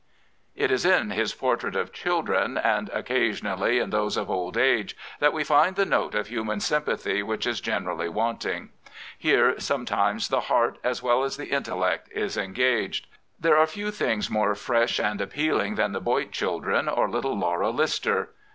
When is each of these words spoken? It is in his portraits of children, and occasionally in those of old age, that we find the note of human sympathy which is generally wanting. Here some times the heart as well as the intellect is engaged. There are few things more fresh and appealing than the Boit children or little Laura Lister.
It 0.55 0.71
is 0.71 0.83
in 0.83 1.11
his 1.11 1.31
portraits 1.35 1.77
of 1.77 1.93
children, 1.93 2.57
and 2.57 2.89
occasionally 2.89 3.77
in 3.77 3.91
those 3.91 4.17
of 4.17 4.31
old 4.31 4.57
age, 4.57 4.97
that 5.19 5.31
we 5.31 5.43
find 5.43 5.75
the 5.75 5.85
note 5.85 6.15
of 6.15 6.25
human 6.25 6.59
sympathy 6.59 7.21
which 7.21 7.45
is 7.45 7.61
generally 7.61 8.09
wanting. 8.09 8.69
Here 9.15 9.59
some 9.59 9.85
times 9.85 10.29
the 10.29 10.39
heart 10.49 10.79
as 10.83 11.03
well 11.03 11.23
as 11.23 11.37
the 11.37 11.49
intellect 11.51 12.09
is 12.13 12.35
engaged. 12.35 13.05
There 13.39 13.57
are 13.59 13.67
few 13.67 13.91
things 13.91 14.27
more 14.27 14.55
fresh 14.55 14.99
and 14.99 15.21
appealing 15.21 15.75
than 15.75 15.91
the 15.91 16.01
Boit 16.01 16.31
children 16.31 16.89
or 16.89 17.07
little 17.07 17.37
Laura 17.37 17.69
Lister. 17.69 18.31